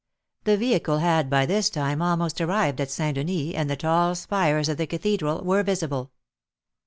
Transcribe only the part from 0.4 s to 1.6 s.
The vehicle had by